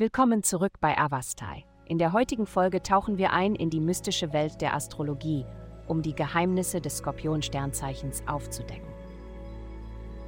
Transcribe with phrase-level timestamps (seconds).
[0.00, 1.66] Willkommen zurück bei Avastai.
[1.84, 5.44] In der heutigen Folge tauchen wir ein in die mystische Welt der Astrologie,
[5.88, 8.88] um die Geheimnisse des Skorpion-Sternzeichens aufzudecken.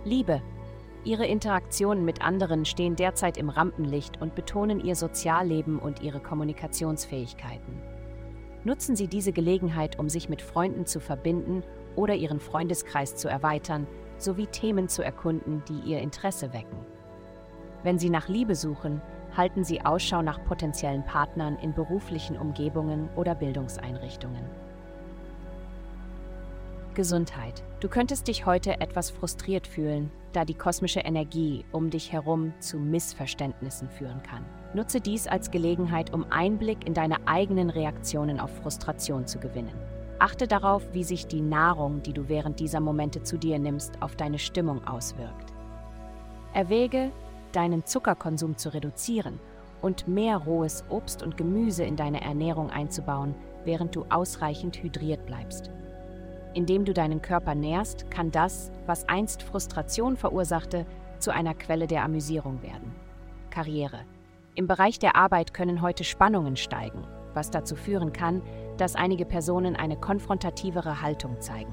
[0.05, 0.43] Liebe.
[1.05, 7.80] Ihre Interaktionen mit anderen stehen derzeit im Rampenlicht und betonen Ihr Sozialleben und Ihre Kommunikationsfähigkeiten.
[8.64, 11.64] Nutzen Sie diese Gelegenheit, um sich mit Freunden zu verbinden
[11.96, 13.86] oder Ihren Freundeskreis zu erweitern,
[14.18, 16.77] sowie Themen zu erkunden, die Ihr Interesse wecken.
[17.83, 19.01] Wenn Sie nach Liebe suchen,
[19.36, 24.45] halten Sie Ausschau nach potenziellen Partnern in beruflichen Umgebungen oder Bildungseinrichtungen.
[26.95, 27.62] Gesundheit.
[27.80, 32.78] Du könntest dich heute etwas frustriert fühlen, da die kosmische Energie um dich herum zu
[32.78, 34.45] Missverständnissen führen kann.
[34.74, 39.74] Nutze dies als Gelegenheit, um Einblick in deine eigenen Reaktionen auf Frustration zu gewinnen.
[40.19, 44.14] Achte darauf, wie sich die Nahrung, die du während dieser Momente zu dir nimmst, auf
[44.14, 45.52] deine Stimmung auswirkt.
[46.55, 47.11] Erwäge,
[47.56, 49.39] deinen Zuckerkonsum zu reduzieren
[49.81, 55.70] und mehr rohes Obst und Gemüse in deine Ernährung einzubauen, während du ausreichend hydriert bleibst.
[56.55, 60.86] Indem du deinen Körper nährst, kann das, was einst Frustration verursachte,
[61.19, 62.95] zu einer Quelle der Amüsierung werden.
[63.50, 64.00] Karriere.
[64.55, 68.42] Im Bereich der Arbeit können heute Spannungen steigen, was dazu führen kann,
[68.77, 71.73] dass einige Personen eine konfrontativere Haltung zeigen.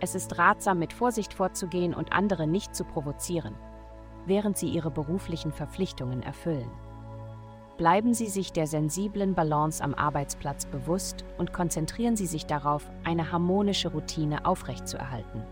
[0.00, 3.54] Es ist ratsam, mit Vorsicht vorzugehen und andere nicht zu provozieren
[4.26, 6.70] während sie ihre beruflichen Verpflichtungen erfüllen.
[7.76, 13.32] Bleiben Sie sich der sensiblen Balance am Arbeitsplatz bewusst und konzentrieren Sie sich darauf, eine
[13.32, 15.42] harmonische Routine aufrechtzuerhalten.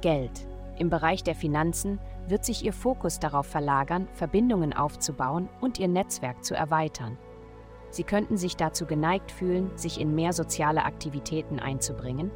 [0.00, 0.46] Geld.
[0.78, 6.44] Im Bereich der Finanzen wird sich Ihr Fokus darauf verlagern, Verbindungen aufzubauen und Ihr Netzwerk
[6.44, 7.18] zu erweitern.
[7.90, 12.30] Sie könnten sich dazu geneigt fühlen, sich in mehr soziale Aktivitäten einzubringen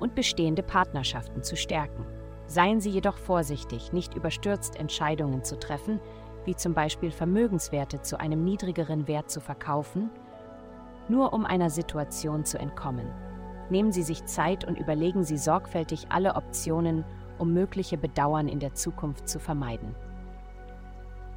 [0.00, 2.04] und bestehende Partnerschaften zu stärken.
[2.50, 6.00] Seien Sie jedoch vorsichtig, nicht überstürzt Entscheidungen zu treffen,
[6.44, 10.10] wie zum Beispiel Vermögenswerte zu einem niedrigeren Wert zu verkaufen,
[11.08, 13.06] nur um einer Situation zu entkommen.
[13.68, 17.04] Nehmen Sie sich Zeit und überlegen Sie sorgfältig alle Optionen,
[17.38, 19.94] um mögliche Bedauern in der Zukunft zu vermeiden.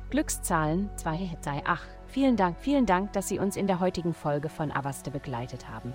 [0.10, 1.64] Glückszahlen 228.
[2.08, 5.94] Vielen Dank, vielen Dank, dass Sie uns in der heutigen Folge von Avaste begleitet haben.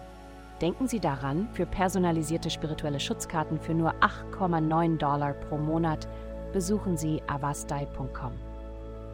[0.60, 6.08] Denken Sie daran, für personalisierte spirituelle Schutzkarten für nur 8,9 Dollar pro Monat
[6.52, 8.32] besuchen Sie avastai.com.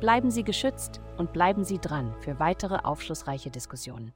[0.00, 4.14] Bleiben Sie geschützt und bleiben Sie dran für weitere aufschlussreiche Diskussionen.